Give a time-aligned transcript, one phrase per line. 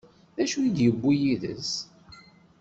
[0.35, 1.71] D acu i d-yewwi yid-s?